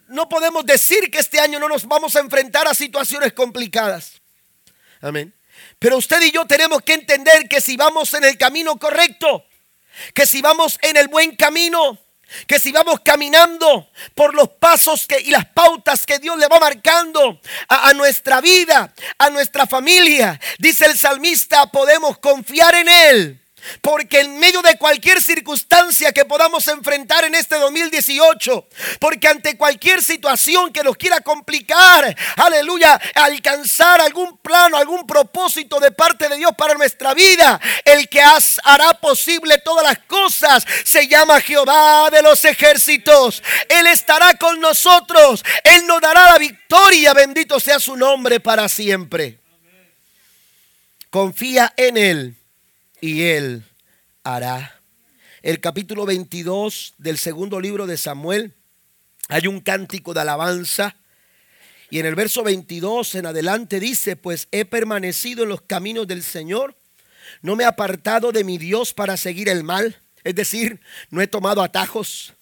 [0.08, 4.20] No podemos decir que este año no nos vamos a enfrentar a situaciones complicadas.
[5.00, 5.32] Amén.
[5.78, 9.46] Pero usted y yo tenemos que entender que si vamos en el camino correcto,
[10.12, 11.98] que si vamos en el buen camino,
[12.46, 16.58] que si vamos caminando por los pasos que, y las pautas que Dios le va
[16.58, 23.39] marcando a, a nuestra vida, a nuestra familia, dice el salmista, podemos confiar en Él
[23.80, 28.66] porque en medio de cualquier circunstancia que podamos enfrentar en este 2018,
[28.98, 35.90] porque ante cualquier situación que nos quiera complicar, aleluya, alcanzar algún plano, algún propósito de
[35.92, 38.20] parte de Dios para nuestra vida, el que
[38.64, 43.42] hará posible todas las cosas se llama Jehová de los ejércitos.
[43.68, 49.38] Él estará con nosotros, Él nos dará la victoria, bendito sea su nombre para siempre.
[51.10, 52.39] Confía en Él
[53.00, 53.64] y Él
[54.24, 54.80] hará.
[55.42, 58.54] El capítulo 22 del segundo libro de Samuel,
[59.28, 60.96] hay un cántico de alabanza.
[61.88, 66.22] Y en el verso 22 en adelante dice, pues he permanecido en los caminos del
[66.22, 66.76] Señor,
[67.42, 71.26] no me he apartado de mi Dios para seguir el mal, es decir, no he
[71.26, 72.34] tomado atajos.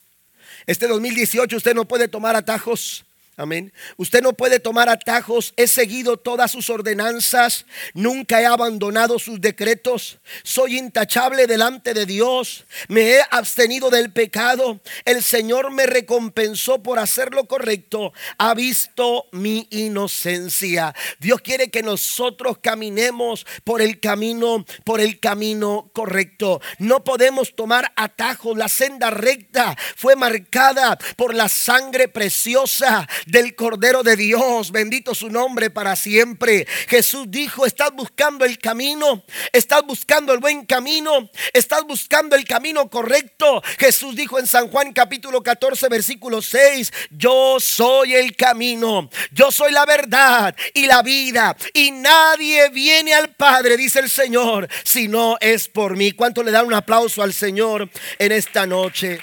[0.66, 3.04] Este 2018 usted no puede tomar atajos.
[3.38, 3.72] Amén.
[3.96, 5.54] Usted no puede tomar atajos.
[5.56, 7.66] He seguido todas sus ordenanzas.
[7.94, 10.18] Nunca he abandonado sus decretos.
[10.42, 12.66] Soy intachable delante de Dios.
[12.88, 14.80] Me he abstenido del pecado.
[15.04, 18.12] El Señor me recompensó por hacer lo correcto.
[18.38, 20.92] Ha visto mi inocencia.
[21.20, 26.60] Dios quiere que nosotros caminemos por el camino, por el camino correcto.
[26.80, 28.58] No podemos tomar atajos.
[28.58, 34.72] La senda recta fue marcada por la sangre preciosa del Cordero de Dios.
[34.72, 36.66] Bendito su nombre para siempre.
[36.88, 42.88] Jesús dijo, estás buscando el camino, estás buscando el buen camino, estás buscando el camino
[42.88, 43.62] correcto.
[43.78, 49.72] Jesús dijo en San Juan capítulo 14 versículo 6, yo soy el camino, yo soy
[49.72, 55.36] la verdad y la vida y nadie viene al Padre, dice el Señor, si no
[55.40, 56.12] es por mí.
[56.12, 57.88] ¿Cuánto le dan un aplauso al Señor
[58.18, 59.20] en esta noche?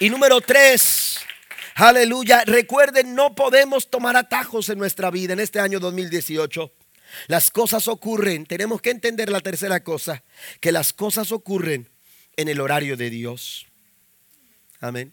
[0.00, 1.13] Y número tres,
[1.74, 2.44] Aleluya.
[2.44, 6.72] Recuerden, no podemos tomar atajos en nuestra vida en este año 2018.
[7.26, 8.46] Las cosas ocurren.
[8.46, 10.22] Tenemos que entender la tercera cosa,
[10.60, 11.88] que las cosas ocurren
[12.36, 13.66] en el horario de Dios.
[14.80, 15.12] Amén.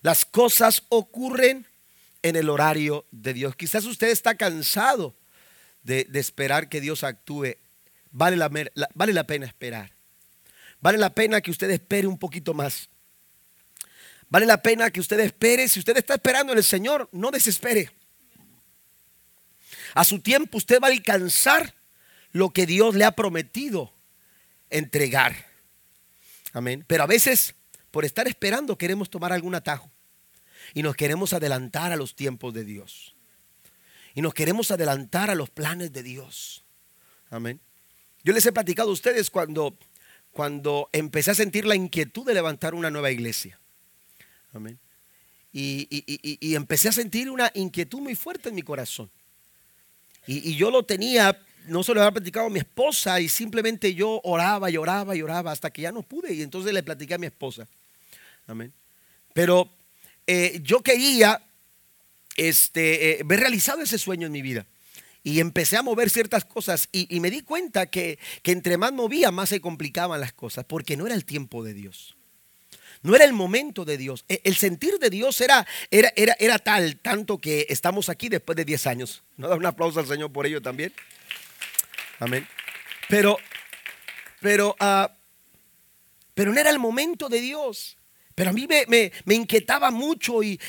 [0.00, 1.66] Las cosas ocurren
[2.22, 3.54] en el horario de Dios.
[3.54, 5.14] Quizás usted está cansado
[5.82, 7.56] de, esperar que Dios actúe.
[8.12, 8.50] Vale la,
[8.94, 9.92] vale la pena esperar.
[10.80, 12.88] Vale la pena que usted espere un poquito más.
[14.30, 15.68] Vale la pena que usted espere.
[15.68, 17.90] Si usted está esperando en el Señor, no desespere.
[19.94, 21.74] A su tiempo usted va a alcanzar
[22.32, 23.92] lo que Dios le ha prometido
[24.70, 25.46] entregar.
[26.52, 26.84] Amén.
[26.86, 27.54] Pero a veces,
[27.90, 29.90] por estar esperando, queremos tomar algún atajo.
[30.74, 33.16] Y nos queremos adelantar a los tiempos de Dios.
[34.14, 36.64] Y nos queremos adelantar a los planes de Dios.
[37.30, 37.60] Amén.
[38.24, 39.78] Yo les he platicado a ustedes cuando,
[40.32, 43.58] cuando empecé a sentir la inquietud de levantar una nueva iglesia.
[44.52, 44.78] Amén.
[45.52, 49.10] Y, empecé a sentir una inquietud muy fuerte en mi corazón.
[50.26, 54.20] Y, yo lo tenía, no se lo había platicado a mi esposa y simplemente yo
[54.24, 57.18] oraba y oraba y oraba hasta que ya no pude y entonces le platiqué a
[57.18, 57.66] mi esposa.
[58.46, 58.72] Amén.
[59.32, 59.70] Pero
[60.26, 61.42] eh, yo quería
[62.36, 64.66] este, eh, ver realizado ese sueño en mi vida.
[65.24, 69.30] Y empecé a mover ciertas cosas y, me di cuenta que, que entre más movía,
[69.30, 72.17] más se complicaban las cosas, porque no era el tiempo de Dios.
[73.02, 74.24] No era el momento de Dios.
[74.28, 78.56] E, el sentir de Dios era, era, era, era tal, tanto que estamos aquí después
[78.56, 79.22] de 10 años.
[79.36, 80.92] ¿No da un aplauso al Señor por ello también?
[82.18, 82.46] Amén.
[83.08, 83.38] Pero,
[84.40, 85.08] pero, uh,
[86.34, 87.97] pero no era el momento de Dios.
[88.38, 90.60] Pero a mí me, inquietaba mucho y,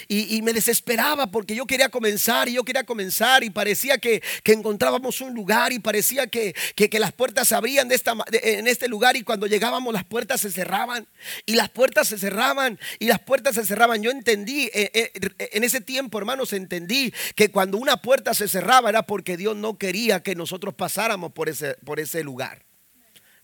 [0.41, 5.35] me desesperaba porque yo quería comenzar y yo quería comenzar y parecía que, encontrábamos un
[5.35, 6.55] lugar y parecía que,
[6.93, 11.07] las puertas se abrían en este lugar y cuando llegábamos las puertas se cerraban
[11.45, 14.01] y las puertas se cerraban y las puertas se cerraban.
[14.01, 15.11] Yo entendí, eh, eh,
[15.51, 19.77] en ese tiempo hermanos, entendí que cuando una puerta se cerraba era porque Dios no
[19.77, 22.65] quería que nosotros pasáramos por ese, por ese lugar.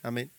[0.02, 0.32] Amén.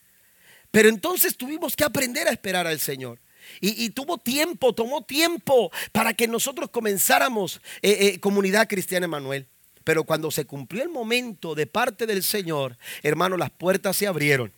[0.73, 3.21] Pero entonces tuvimos que aprender a esperar al Señor.
[3.61, 9.47] Y, tuvo tiempo, tomó tiempo para que nosotros comenzáramos eh, eh, comunidad cristiana Emanuel.
[9.85, 14.53] Pero cuando se cumplió el momento de parte del Señor, hermano, las puertas se abrieron.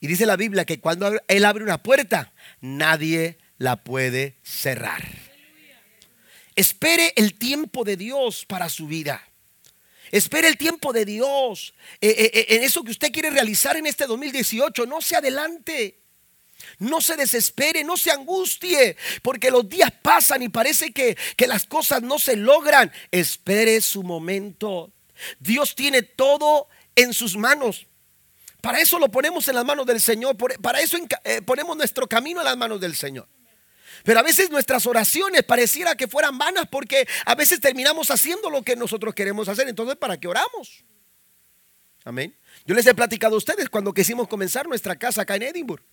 [0.00, 5.02] Y dice la Biblia que cuando Él abre una puerta, nadie la puede cerrar.
[6.56, 9.22] Espere el tiempo de Dios para su vida.
[10.10, 14.86] Espere el tiempo de Dios eh, en eso que usted quiere realizar en este 2018.
[14.86, 16.03] No se adelante.
[16.78, 22.02] No se desespere, no se angustie, porque los días pasan y parece que, las cosas
[22.02, 22.92] no se logran.
[23.10, 24.92] Espere su momento.
[25.38, 27.86] Dios tiene todo en sus manos.
[28.60, 30.36] Para eso lo ponemos en las manos del Señor.
[30.60, 33.28] Para eso eh, ponemos nuestro camino en las manos del Señor.
[34.02, 38.62] Pero a veces nuestras oraciones pareciera que fueran vanas porque a veces terminamos haciendo lo
[38.62, 39.68] que nosotros queremos hacer.
[39.68, 40.84] Entonces, ¿para qué oramos?
[42.04, 42.36] Amén.
[42.66, 45.86] Yo les he platicado a ustedes cuando quisimos comenzar nuestra casa acá en Edimburgo.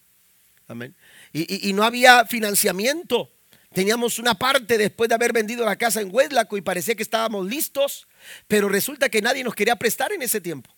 [1.33, 3.31] Y, no había financiamiento.
[3.73, 7.45] Teníamos una parte después de haber vendido la casa en Hueslaco y parecía que estábamos
[7.45, 8.07] listos,
[8.47, 10.69] pero resulta que nadie nos quería prestar en ese tiempo.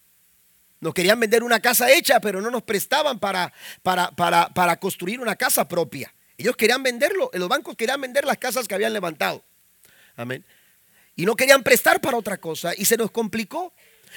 [0.79, 3.51] Nos querían vender una casa hecha, pero no nos prestaban para,
[3.82, 6.13] para, para, para construir una casa propia.
[6.38, 9.43] Ellos querían venderlo, los bancos querían vender las casas que habían levantado.
[10.15, 10.45] Amén.
[11.15, 13.73] Y no querían prestar para otra cosa y se nos complicó.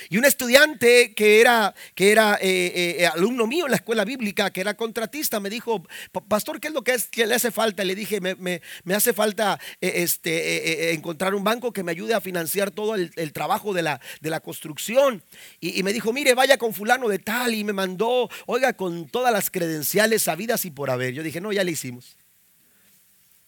[0.09, 4.05] Y un estudiante que era, que era eh, eh, eh, alumno mío en la escuela
[4.05, 5.87] bíblica, que era contratista, me dijo,
[6.29, 7.85] pastor, ¿qué es lo que, le hace falta?
[7.85, 8.61] Le dije, me,
[8.95, 13.83] hace falta este, encontrar un banco que me ayude a financiar todo el, trabajo de
[13.83, 15.23] la, de la construcción.
[15.61, 17.55] Y, y, me dijo, mire, vaya con fulano de tal.
[17.55, 21.13] Y me mandó, oiga, con todas las credenciales sabidas y por haber.
[21.13, 22.17] Yo dije, no, ya le hicimos.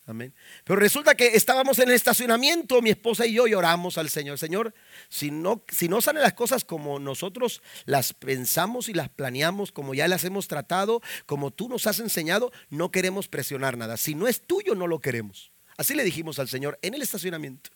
[0.09, 0.33] Amén.
[0.65, 4.39] Pero resulta que estábamos en el estacionamiento, mi esposa y yo lloramos al Señor.
[4.39, 4.73] Señor,
[5.11, 9.93] si no, si no salen las cosas como nosotros las pensamos y las planeamos, como
[9.93, 13.99] ya las hemos tratado, como tú nos has enseñado, no queremos presionar nada.
[13.99, 15.53] Si no es tuyo, no lo queremos.
[15.77, 17.69] Así le dijimos al Señor en el estacionamiento.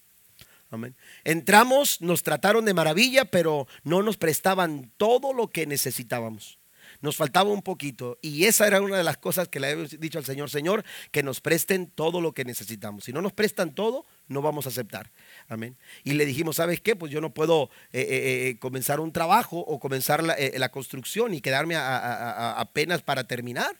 [0.71, 0.97] Amén.
[1.25, 6.62] Entramos, nos trataron de maravilla, pero no nos prestaban todo lo que necesitábamos
[7.03, 8.19] nos faltaba un poquito.
[8.23, 11.23] Y esa era una de las cosas que le habíamos dicho al Señor, Señor, que
[11.23, 13.05] nos presten todo lo que necesitamos.
[13.05, 15.11] Si no nos prestan todo, no vamos a aceptar.
[15.49, 15.77] Amén.
[16.05, 16.97] Y le dijimos, ¿sabes qué?
[16.97, 21.41] Pues yo no puedo eh, eh, eh, comenzar un trabajo o comenzar la, construcción y
[21.41, 23.79] quedarme apenas para terminar.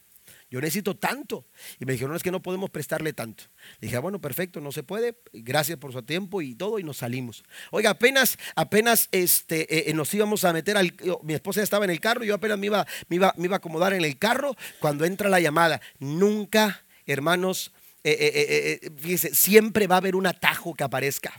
[0.53, 1.47] Yo necesito tanto.
[1.81, 3.45] Y me dijeron, no, es que no podemos prestarle tanto.
[3.81, 5.17] Le dije, ah, bueno, perfecto, no se puede.
[5.33, 6.79] Gracias por su tiempo y todo.
[6.79, 7.43] Y nos salimos.
[7.71, 10.95] Oiga, apenas, apenas este, eh, eh, nos íbamos a meter al.
[11.23, 12.23] Mi esposa estaba en el carro.
[12.23, 15.31] Yo apenas me iba, me iba, me iba a acomodar en el carro cuando entra
[15.31, 15.81] la llamada.
[15.99, 17.73] Nunca, hermanos,
[18.05, 21.33] eh, fíjese, siempre va a haber un atajo que aparezca.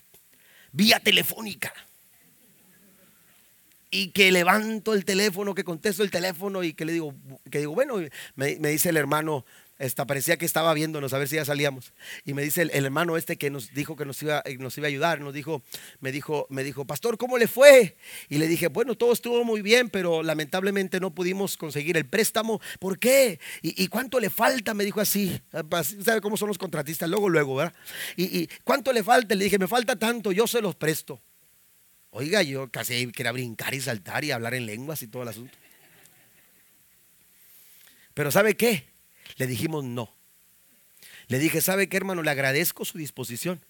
[0.72, 1.72] Vía telefónica
[3.94, 7.14] y que levanto el teléfono, que contesto el teléfono y que le digo,
[7.52, 7.98] que digo, bueno,
[8.36, 9.46] me, dice el hermano,
[9.78, 11.94] esta, parecía que estaba viéndonos a ver si ya salíamos.
[12.26, 14.88] Y me dice el, hermano este que nos dijo que nos iba, eh, nos iba
[14.88, 15.62] a ayudar, nos dijo,
[16.00, 17.96] me dijo, me dijo, pastor, ¿cómo le fue?
[18.30, 22.60] Y le dije, bueno, todo estuvo muy bien, pero lamentablemente no pudimos conseguir el préstamo.
[22.80, 23.39] ¿Por qué?
[23.62, 24.74] ¿Y, cuánto le falta?
[24.74, 25.39] Me dijo así.
[26.04, 27.08] ¿Sabe cómo son los contratistas?
[27.08, 27.76] Luego, luego, ¿verdad?
[28.16, 29.36] ¿Y, y cuánto le falta?
[29.36, 31.22] Le dije, me falta tanto, yo se los presto.
[32.16, 35.57] Oiga, yo casi quería brincar y saltar y hablar en lenguas y todo el asunto.
[38.14, 38.88] Pero ¿sabe qué?
[39.38, 40.16] Le dijimos no.
[41.26, 42.22] Le dije, ¿sabe qué, hermano?
[42.22, 43.66] Le agradezco su disposición.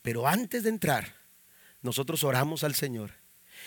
[0.00, 1.12] Pero antes de entrar,
[1.82, 3.14] nosotros oramos al Señor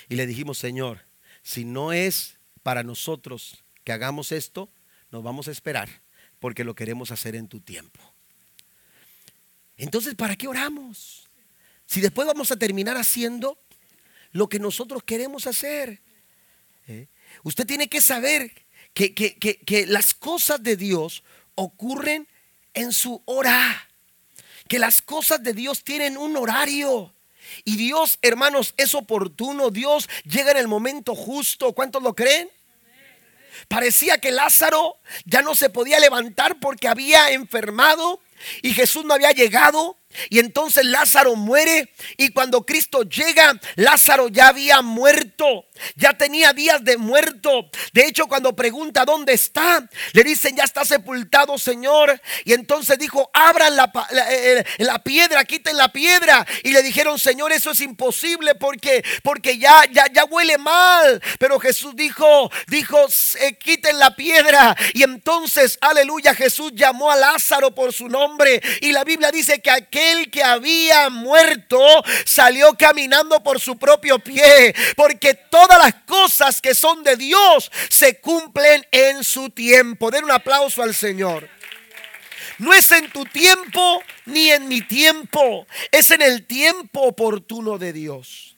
[0.08, 1.04] y le dijimos, Señor,
[1.44, 4.70] si no es para nosotros que hagamos esto,
[5.10, 5.90] nos vamos a esperar
[6.40, 8.00] porque lo queremos hacer en tu tiempo.
[9.76, 11.28] Entonces, ¿para qué oramos?
[11.86, 13.61] Si después vamos a terminar haciendo
[14.32, 16.02] lo que nosotros queremos hacer.
[16.88, 17.08] ¿Eh?
[17.44, 18.52] Usted tiene que saber
[18.94, 21.24] que, que, las cosas de Dios
[21.56, 22.28] ocurren
[22.74, 23.90] en su hora,
[24.68, 27.14] que las cosas de Dios tienen un horario.
[27.66, 29.72] Y Dios, hermanos, es oportuno.
[29.72, 31.74] Dios llega en el momento justo.
[31.74, 32.50] ¿Cuántos lo creen?
[33.68, 38.22] Parecía que Lázaro ya no se podía levantar porque había enfermado
[38.62, 39.98] y Jesús no había llegado.
[40.30, 45.66] Y entonces Lázaro muere y cuando Cristo llega, Lázaro ya había muerto,
[45.96, 47.70] ya tenía días de muerto.
[47.94, 52.22] De hecho, cuando pregunta dónde está, le dicen, ya está sepultado, Señor.
[52.46, 56.46] Y entonces dijo, abran la, eh, eh, la, piedra, quiten la piedra.
[56.64, 61.22] Y le dijeron, Señor, eso es imposible porque, porque ya, ya, ya huele mal.
[61.40, 62.98] Pero Jesús dijo, dijo,
[63.60, 64.76] quiten la piedra.
[64.94, 68.31] Y entonces, aleluya, Jesús llamó a Lázaro por su nombre.
[68.82, 71.80] Y la Biblia dice que aquel el que había muerto
[72.26, 78.20] salió caminando por su propio pie, porque todas las cosas que son de Dios se
[78.20, 80.12] cumplen en su tiempo.
[80.12, 81.50] Den un aplauso al Señor.
[82.58, 87.92] No es en tu tiempo ni en mi tiempo, es en el tiempo oportuno de
[87.94, 88.56] Dios.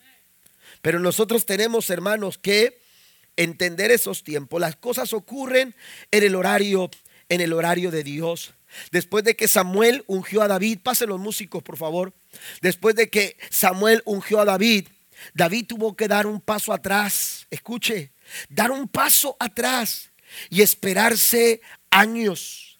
[0.81, 2.81] Pero nosotros tenemos, hermanos, que
[3.37, 4.59] entender esos tiempos.
[4.59, 5.73] Las cosas ocurren
[6.11, 6.91] en el horario,
[7.29, 8.53] en el horario de Dios.
[8.91, 12.13] Después de que Samuel ungió a David, pasen los músicos por favor.
[12.61, 14.87] Después de que Samuel ungió a David,
[15.33, 17.47] David tuvo que dar un paso atrás.
[17.49, 18.11] Escuche,
[18.49, 20.11] dar un paso atrás
[20.49, 22.79] y esperarse años.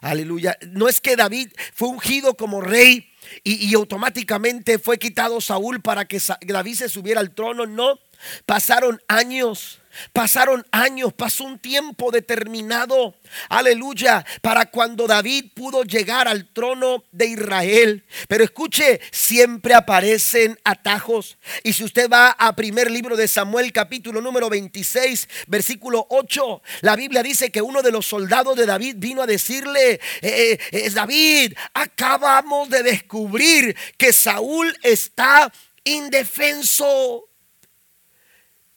[0.00, 0.56] Aleluya.
[0.68, 3.10] No es que David fue ungido como rey
[3.44, 7.66] y, y automáticamente fue quitado Saúl para que David se subiera al trono.
[7.66, 7.98] No,
[8.46, 9.80] pasaron años.
[10.12, 13.14] Pasaron años, pasó un tiempo determinado,
[13.48, 18.04] aleluya, para cuando David pudo llegar al trono de Israel.
[18.28, 21.38] Pero escuche, siempre aparecen atajos.
[21.64, 26.96] Y si usted va a primer libro de Samuel, capítulo número 26, versículo 8, la
[26.96, 30.94] Biblia dice que uno de los soldados de David vino a decirle, eh, eh, es
[30.94, 35.52] David, acabamos de descubrir que Saúl está
[35.84, 37.29] indefenso.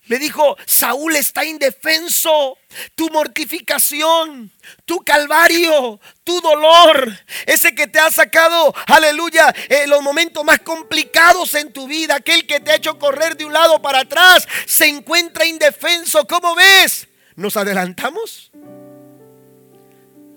[0.07, 2.57] Le dijo, Saúl está indefenso.
[2.95, 4.51] Tu mortificación,
[4.85, 11.53] tu calvario, tu dolor, ese que te ha sacado, aleluya, en los momentos más complicados
[11.53, 14.87] en tu vida, aquel que te ha hecho correr de un lado para atrás, se
[14.87, 16.25] encuentra indefenso.
[16.25, 17.07] ¿Cómo ves?
[17.35, 18.51] ¿Nos adelantamos?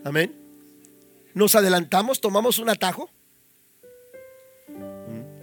[0.04, 0.36] Amén.
[1.34, 2.20] ¿Nos adelantamos?
[2.20, 3.10] ¿Tomamos un atajo?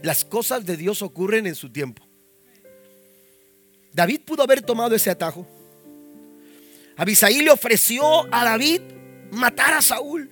[0.01, 2.07] Las cosas de Dios ocurren en su tiempo.
[3.93, 5.47] David pudo haber tomado ese atajo.
[6.97, 8.81] Abisaí le ofreció a David
[9.31, 10.29] matar a Saúl.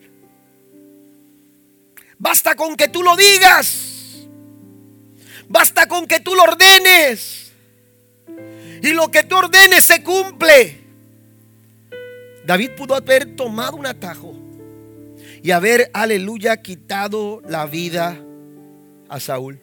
[2.18, 4.28] Basta con que tú lo digas.
[5.48, 7.52] Basta con que tú lo ordenes.
[8.84, 10.82] Y lo que tú ordenes se cumple.
[12.46, 14.36] David pudo haber tomado un atajo
[15.44, 18.20] y haber, aleluya, quitado la vida
[19.10, 19.60] a Saúl.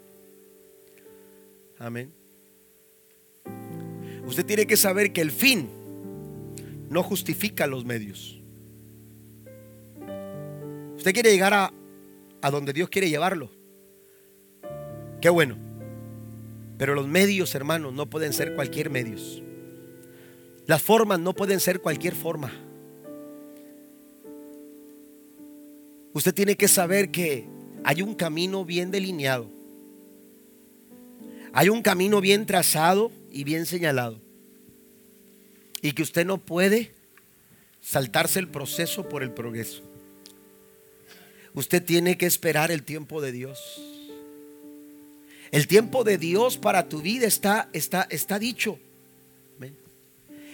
[1.79, 2.18] Amén.
[4.29, 5.71] Usted tiene que saber que el fin
[6.91, 8.39] no justifica los medios.
[10.99, 11.73] Usted quiere llegar a,
[12.43, 13.51] a donde Dios quiere llevarlo.
[15.23, 15.57] Qué bueno.
[16.77, 19.43] Pero los medios, hermanos, no pueden ser cualquier medios.
[20.67, 22.53] Las formas no pueden ser cualquier forma.
[26.13, 27.49] Usted tiene que saber que
[27.83, 29.49] hay un camino bien delineado.
[31.55, 34.21] Hay un camino bien trazado y bien señalado.
[35.81, 36.93] Y que usted no puede
[37.81, 39.83] saltarse el proceso por el progreso.
[41.55, 43.83] Usted tiene que esperar el tiempo de Dios.
[45.51, 48.79] El tiempo de Dios para tu vida está, está, está dicho.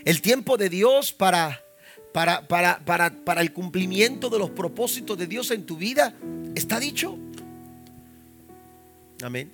[0.05, 1.65] El tiempo de Dios para,
[2.13, 6.15] para, para, para, para el cumplimiento de los propósitos de Dios en tu vida
[6.55, 7.19] está dicho.
[9.23, 9.51] Amén.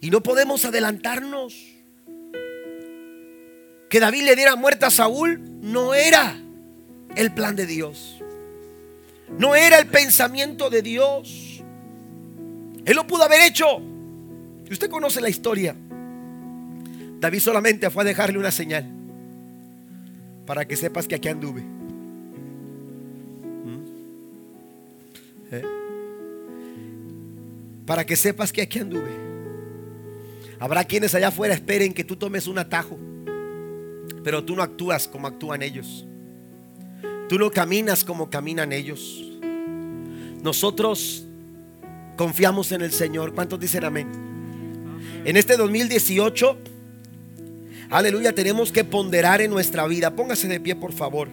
[0.00, 1.77] Y no podemos adelantarnos.
[3.88, 6.36] Que David le diera muerte a Saúl no era
[7.16, 8.22] el plan de Dios.
[9.36, 11.62] No era el pensamiento de Dios.
[12.84, 13.66] Él lo pudo haber hecho.
[14.68, 15.74] Y usted conoce la historia.
[17.20, 18.86] David solamente fue a dejarle una señal.
[20.46, 21.62] Para que sepas que aquí anduve.
[23.64, 23.84] ¿Mm?
[25.52, 25.64] ¿Eh?
[27.86, 29.10] Para que sepas que aquí anduve.
[30.60, 32.98] Habrá quienes allá afuera esperen que tú tomes un atajo.
[34.24, 36.06] Pero tú no actúas como actúan ellos.
[37.28, 39.24] Tú no caminas como caminan ellos.
[40.42, 41.24] Nosotros
[42.16, 43.34] confiamos en el Señor.
[43.34, 44.08] ¿Cuántos dicen amén?
[45.24, 46.56] En este 2018,
[47.90, 50.14] aleluya, tenemos que ponderar en nuestra vida.
[50.14, 51.28] Póngase de pie, por favor.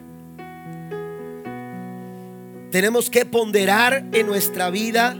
[2.71, 5.15] Tenemos que ponderar en nuestra vida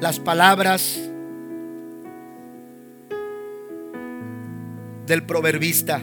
[0.00, 0.98] las palabras
[5.06, 6.02] del proverbista.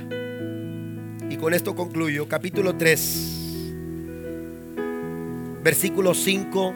[1.30, 2.28] Y con esto concluyo.
[2.28, 3.40] Capítulo 3
[5.64, 6.74] versículo 5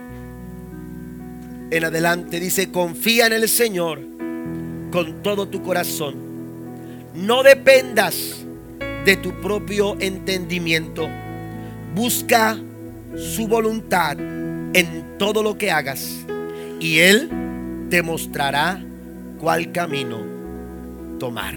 [1.72, 4.00] en adelante dice, confía en el Señor
[4.92, 6.16] con todo tu corazón.
[7.16, 8.46] No dependas
[9.06, 11.08] de tu propio entendimiento.
[11.96, 12.60] Busca
[13.16, 16.20] su voluntad en todo lo que hagas
[16.80, 18.84] y Él te mostrará
[19.40, 20.20] cuál camino
[21.20, 21.56] tomar.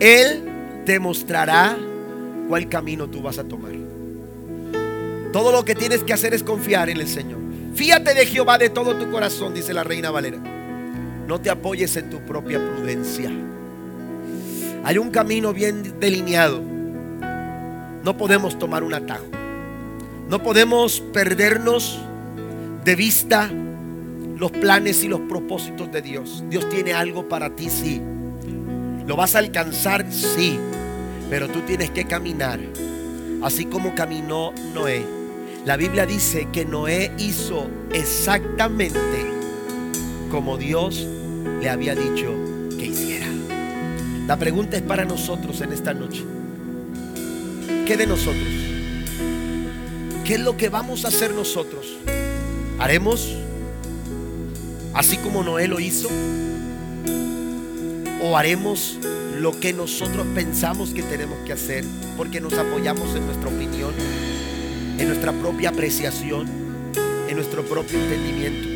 [0.00, 0.49] Él
[0.90, 1.78] te mostrará
[2.48, 3.70] cuál camino tú vas a tomar.
[5.32, 7.38] Todo lo que tienes que hacer es confiar en el Señor.
[7.76, 10.38] Fíate de Jehová de todo tu corazón, dice la reina Valera.
[11.28, 13.30] No te apoyes en tu propia prudencia.
[14.82, 16.60] Hay un camino bien delineado.
[18.02, 19.26] No podemos tomar un atajo.
[20.28, 22.00] No podemos perdernos
[22.84, 23.48] de vista
[24.36, 26.42] los planes y los propósitos de Dios.
[26.48, 28.02] Dios tiene algo para ti, sí.
[29.06, 30.04] ¿Lo vas a alcanzar?
[30.10, 30.58] Sí.
[31.30, 32.60] Pero tú tienes que caminar
[33.42, 35.20] así como caminó Noé
[35.64, 38.98] la Biblia dice que Noé hizo exactamente
[40.30, 41.06] como Dios
[41.60, 42.34] le había dicho
[42.78, 43.26] que hiciera.
[44.26, 46.24] La pregunta es para nosotros en esta noche.
[47.86, 48.48] ¿Qué de nosotros?
[50.24, 51.94] ¿Qué es lo que vamos a hacer nosotros?
[52.78, 53.36] ¿Haremos
[54.94, 56.08] así como Noé lo hizo?
[58.22, 58.98] ¿O haremos
[59.40, 61.84] lo que nosotros pensamos que tenemos que hacer
[62.16, 63.94] porque nos apoyamos en nuestra opinión?
[65.00, 66.46] en nuestra propia apreciación,
[67.26, 68.68] en nuestro propio entendimiento.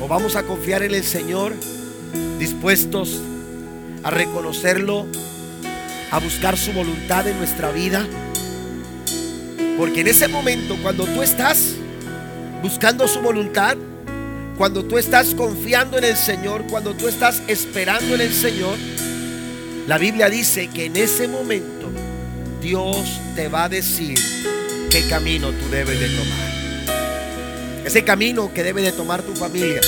[0.00, 1.52] O vamos a confiar en el Señor
[2.38, 3.20] dispuestos
[4.04, 5.06] a reconocerlo,
[6.12, 8.06] a buscar su voluntad en nuestra vida.
[9.76, 11.74] Porque en ese momento, cuando tú estás
[12.62, 13.76] buscando su voluntad,
[14.56, 18.76] cuando tú estás confiando en el Señor, cuando tú estás esperando en el Señor,
[19.86, 21.90] la Biblia dice que en ese momento
[22.62, 24.18] Dios te va a decir,
[24.90, 27.84] qué camino tú debes de tomar.
[27.84, 29.80] Ese camino que debe de tomar tu familia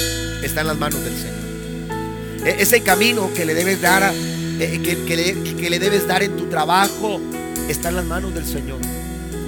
[0.42, 2.46] está en las manos del Señor.
[2.46, 6.36] E-, ese camino que le debes dar, eh, que, le, que le debes dar en
[6.36, 7.18] tu trabajo,
[7.68, 8.78] está en las manos del Señor.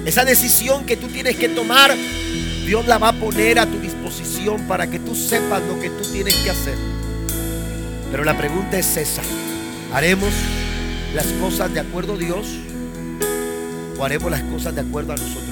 [0.05, 1.95] Esa decisión que tú tienes que tomar,
[2.65, 6.11] Dios la va a poner a tu disposición para que tú sepas lo que tú
[6.11, 6.75] tienes que hacer.
[8.09, 9.21] Pero la pregunta es esa.
[9.93, 10.33] ¿Haremos
[11.13, 12.45] las cosas de acuerdo a Dios?
[13.99, 15.48] o haremos las cosas de acuerdo a nosotros.